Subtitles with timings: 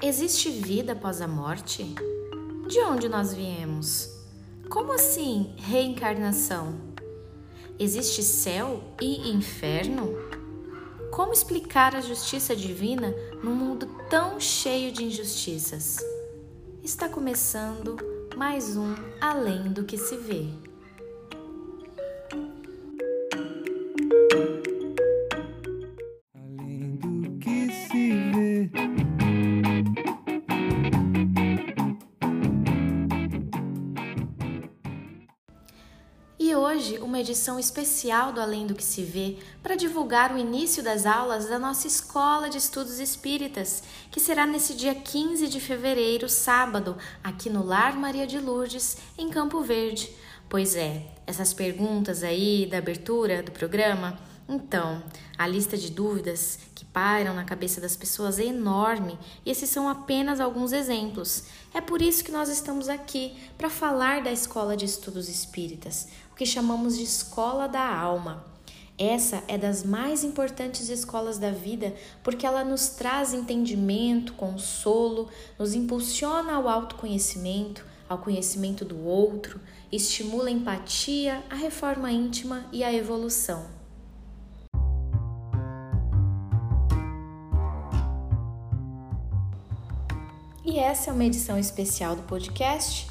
[0.00, 1.84] Existe vida após a morte?
[2.68, 4.08] De onde nós viemos?
[4.70, 6.78] Como assim reencarnação?
[7.80, 10.14] Existe céu e inferno?
[11.10, 15.98] Como explicar a justiça divina num mundo tão cheio de injustiças?
[16.80, 17.96] Está começando
[18.36, 20.67] mais um Além do que se vê.
[36.78, 41.06] Hoje uma edição especial do Além do que se vê para divulgar o início das
[41.06, 43.82] aulas da nossa Escola de Estudos Espíritas,
[44.12, 49.28] que será nesse dia 15 de fevereiro, sábado, aqui no Lar Maria de Lourdes, em
[49.28, 50.08] Campo Verde.
[50.48, 54.16] Pois é, essas perguntas aí da abertura do programa,
[54.48, 55.02] então,
[55.36, 59.86] a lista de dúvidas que pairam na cabeça das pessoas é enorme e esses são
[59.86, 61.44] apenas alguns exemplos.
[61.74, 66.46] É por isso que nós estamos aqui para falar da Escola de Estudos Espíritas, que
[66.46, 68.42] chamamos de escola da alma.
[68.96, 75.74] Essa é das mais importantes escolas da vida porque ela nos traz entendimento, consolo, nos
[75.74, 79.60] impulsiona ao autoconhecimento, ao conhecimento do outro,
[79.92, 83.77] estimula a empatia, a reforma íntima e a evolução.
[90.70, 93.08] E essa é uma edição especial do podcast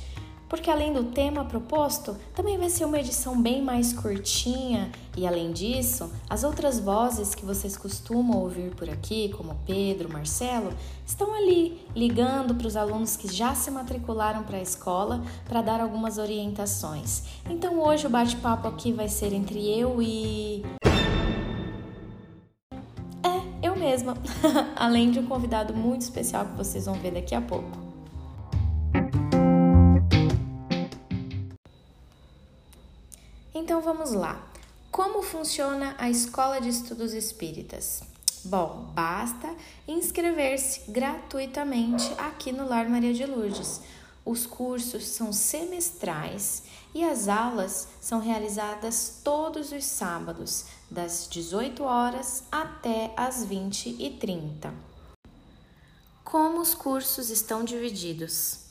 [0.47, 5.51] porque além do tema proposto, também vai ser uma edição bem mais curtinha e além
[5.51, 10.71] disso, as outras vozes que vocês costumam ouvir por aqui, como Pedro, Marcelo,
[11.03, 15.81] estão ali ligando para os alunos que já se matricularam para a escola para dar
[15.81, 17.23] algumas orientações.
[17.49, 20.63] Então hoje o bate-papo aqui vai ser entre eu e
[23.97, 24.15] mesma,
[24.75, 27.71] além de um convidado muito especial que vocês vão ver daqui a pouco.
[33.53, 34.47] Então vamos lá.
[34.91, 38.01] Como funciona a Escola de Estudos Espíritas?
[38.45, 39.53] Bom, basta
[39.87, 43.81] inscrever-se gratuitamente aqui no Lar Maria de Lourdes.
[44.23, 52.43] Os cursos são semestrais e as aulas são realizadas todos os sábados, das 18 horas
[52.51, 54.73] até as 20 e 30.
[56.23, 58.67] Como os cursos estão divididos?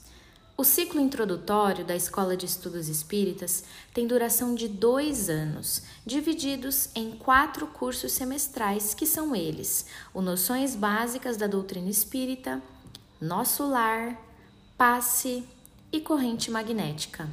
[0.58, 7.10] O ciclo introdutório da Escola de Estudos Espíritas tem duração de dois anos, divididos em
[7.12, 9.84] quatro cursos semestrais, que são eles:
[10.14, 12.62] o Noções Básicas da Doutrina Espírita,
[13.20, 14.18] Nosso Lar,
[14.78, 15.46] Passe
[15.92, 17.28] e Corrente Magnética.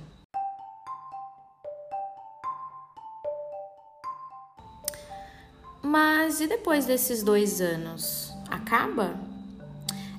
[5.93, 8.33] Mas e depois desses dois anos?
[8.49, 9.13] Acaba?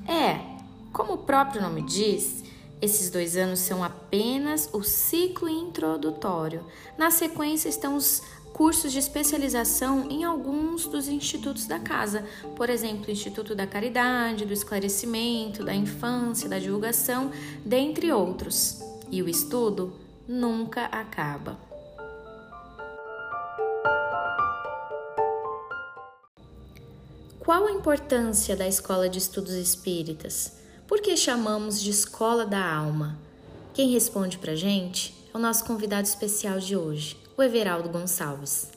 [0.06, 0.38] É,
[0.92, 2.44] como o próprio nome diz,
[2.80, 6.64] esses dois anos são apenas o ciclo introdutório.
[6.96, 12.24] Na sequência estão os cursos de especialização em alguns dos institutos da casa,
[12.54, 17.32] por exemplo, o Instituto da Caridade, do Esclarecimento, da Infância, da Divulgação,
[17.64, 18.80] dentre outros.
[19.10, 19.92] E o estudo
[20.28, 21.73] nunca acaba.
[27.44, 30.56] Qual a importância da Escola de Estudos Espíritas?
[30.88, 33.18] Por que chamamos de escola da alma?
[33.74, 38.72] Quem responde para gente é o nosso convidado especial de hoje, o Everaldo Gonçalves.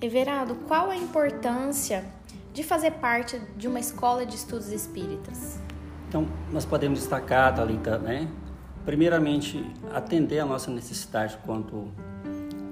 [0.00, 2.04] Everaldo, qual a importância
[2.52, 5.58] de fazer parte de uma escola de estudos espíritas?
[6.08, 8.28] Então, nós podemos destacar, Thalita, né?
[8.86, 11.88] Primeiramente, atender a nossa necessidade quanto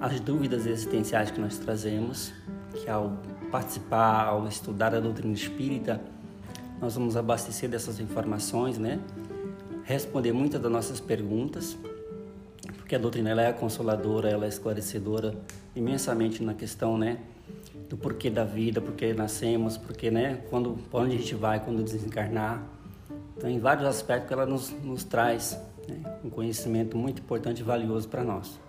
[0.01, 2.33] às dúvidas existenciais que nós trazemos
[2.73, 3.19] que ao
[3.51, 6.01] participar, ao estudar a doutrina espírita,
[6.81, 9.01] nós vamos abastecer dessas informações, né?
[9.83, 11.77] Responder muitas das nossas perguntas,
[12.77, 15.35] porque a doutrina ela é consoladora, ela é esclarecedora
[15.75, 17.19] imensamente na questão, né?
[17.89, 20.43] Do porquê da vida, porquê nascemos, porque, né?
[20.49, 22.63] Quando, onde a gente vai quando desencarnar.
[23.37, 25.59] Então, em vários aspectos, ela nos, nos traz
[25.89, 26.19] né?
[26.25, 28.61] um conhecimento muito importante e valioso para nós.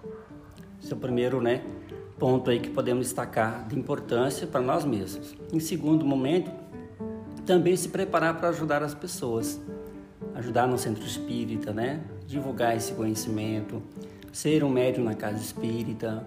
[0.82, 1.64] Esse é o primeiro, né?
[2.18, 5.36] ponto aí que podemos destacar de importância para nós mesmos.
[5.52, 6.52] Em segundo momento,
[7.46, 9.60] também se preparar para ajudar as pessoas,
[10.34, 12.02] ajudar no centro espírita, né?
[12.26, 13.82] Divulgar esse conhecimento,
[14.32, 16.26] ser um médium na casa espírita,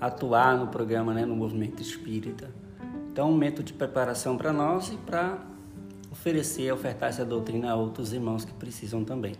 [0.00, 2.50] atuar no programa, né, no movimento espírita.
[3.12, 5.38] Então, um momento de preparação para nós e para
[6.10, 9.34] oferecer, ofertar essa doutrina a outros irmãos que precisam também.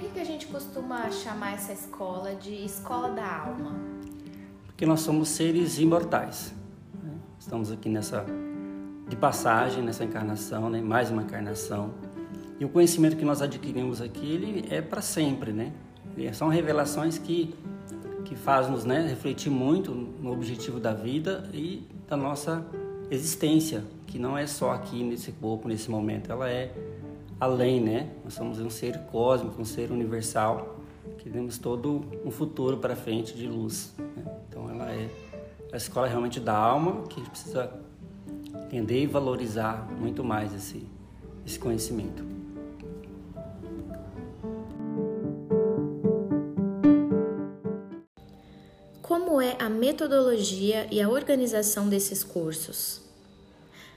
[0.00, 3.78] Por que, que a gente costuma chamar essa escola de escola da alma?
[4.74, 6.54] que nós somos seres imortais.
[7.38, 8.24] Estamos aqui nessa
[9.06, 10.80] de passagem nessa encarnação, né?
[10.80, 11.90] Mais uma encarnação.
[12.58, 15.70] E o conhecimento que nós adquirimos aqui, ele é para sempre, né?
[16.32, 17.54] São revelações que
[18.24, 22.64] que faz-nos né, refletir muito no objetivo da vida e da nossa
[23.10, 26.72] existência, que não é só aqui nesse corpo, nesse momento, ela é
[27.40, 28.10] além, né?
[28.22, 30.76] Nós somos um ser cósmico, um ser universal,
[31.18, 33.94] que temos todo um futuro para frente de luz.
[33.98, 34.24] Né?
[34.48, 35.08] Então, ela é
[35.72, 37.72] a escola realmente da alma, que a gente precisa
[38.54, 40.86] entender e valorizar muito mais esse,
[41.46, 42.28] esse conhecimento.
[49.00, 53.09] Como é a metodologia e a organização desses cursos?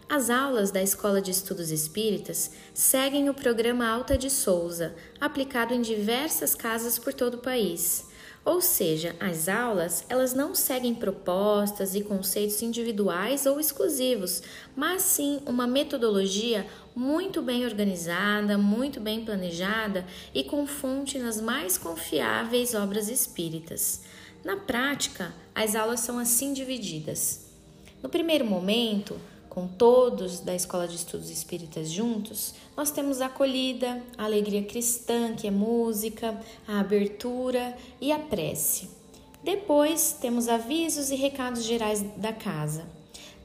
[0.10, 5.82] As aulas da Escola de Estudos Espíritas seguem o programa Alta de Souza, aplicado em
[5.82, 8.06] diversas casas por todo o país.
[8.46, 14.44] Ou seja, as aulas, elas não seguem propostas e conceitos individuais ou exclusivos,
[14.76, 21.78] mas sim uma metodologia muito bem organizada, muito bem planejada e com fonte nas mais
[21.78, 24.02] confiáveis obras espíritas.
[24.44, 27.46] Na prática, as aulas são assim divididas.
[28.04, 29.18] No primeiro momento,
[29.54, 35.36] com todos da Escola de Estudos Espíritas juntos, nós temos a acolhida, a alegria cristã,
[35.36, 38.90] que é música, a abertura e a prece.
[39.44, 42.86] Depois temos avisos e recados gerais da casa.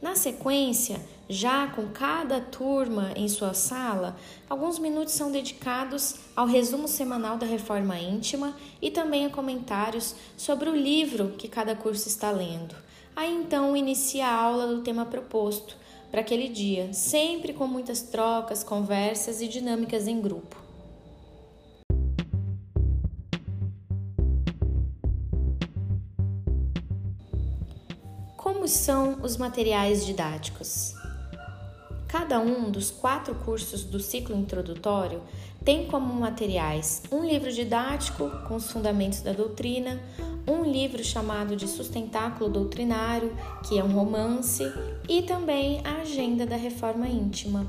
[0.00, 4.16] Na sequência, já com cada turma em sua sala,
[4.49, 10.70] alguns minutos são dedicados ao resumo semanal da reforma íntima e também a comentários sobre
[10.70, 12.75] o livro que cada curso está lendo.
[13.14, 15.76] Aí então inicia a aula do tema proposto
[16.10, 20.56] para aquele dia, sempre com muitas trocas, conversas e dinâmicas em grupo.
[28.37, 30.98] Como são os materiais didáticos?
[32.08, 35.20] Cada um dos quatro cursos do ciclo introdutório
[35.62, 40.00] tem como materiais um livro didático com os fundamentos da doutrina,
[40.46, 43.37] um livro chamado de Sustentáculo Doutrinário,
[43.69, 44.64] que é um romance,
[45.06, 47.66] e também a Agenda da Reforma Íntima.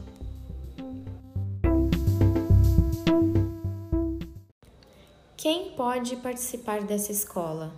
[5.36, 7.74] Quem pode participar dessa escola?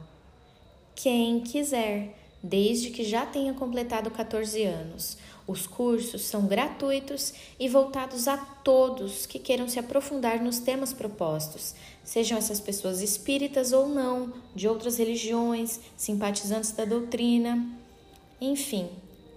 [0.93, 5.17] Quem quiser, desde que já tenha completado 14 anos.
[5.51, 11.75] Os cursos são gratuitos e voltados a todos que queiram se aprofundar nos temas propostos,
[12.05, 17.67] sejam essas pessoas espíritas ou não, de outras religiões, simpatizantes da doutrina.
[18.39, 18.87] Enfim,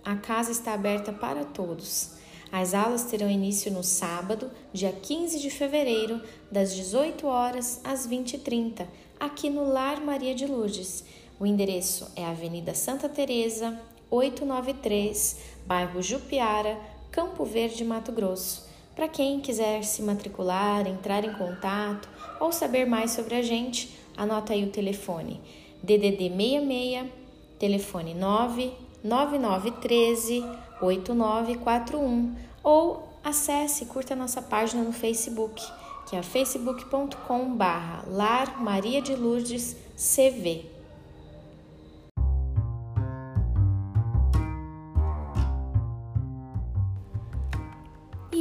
[0.04, 2.12] a casa está aberta para todos.
[2.52, 8.86] As aulas terão início no sábado, dia 15 de fevereiro, das 18 horas às 20h30,
[9.18, 11.02] aqui no Lar Maria de Lourdes.
[11.40, 13.76] O endereço é Avenida Santa Teresa,
[14.14, 16.78] 893, bairro Jupiara,
[17.10, 18.72] Campo Verde, Mato Grosso.
[18.94, 22.08] Para quem quiser se matricular, entrar em contato
[22.38, 25.40] ou saber mais sobre a gente, anota aí o telefone
[25.82, 27.06] DDD 66,
[27.58, 30.44] telefone 99913
[30.80, 35.60] 8941 ou acesse e curta nossa página no Facebook,
[36.08, 40.73] que é facebook.com/barra Lar Maria de Lourdes CV.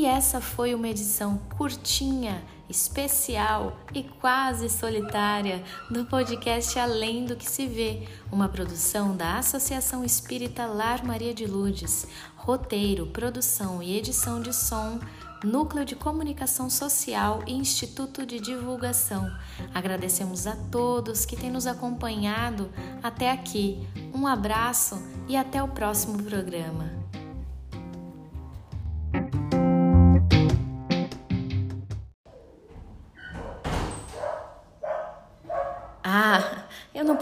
[0.03, 7.49] E essa foi uma edição curtinha, especial e quase solitária do podcast Além do que
[7.49, 12.05] se vê, uma produção da Associação Espírita Lar Maria de Lourdes.
[12.35, 14.99] Roteiro, produção e edição de som
[15.41, 19.33] Núcleo de Comunicação Social e Instituto de Divulgação.
[19.73, 22.69] Agradecemos a todos que têm nos acompanhado
[23.01, 23.87] até aqui.
[24.13, 27.02] Um abraço e até o próximo programa.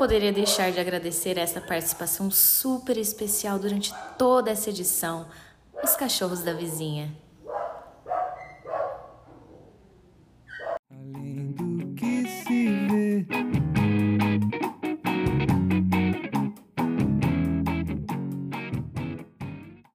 [0.02, 5.28] Poderia deixar de agradecer essa participação super especial durante toda essa edição,
[5.84, 7.16] os cachorros da vizinha.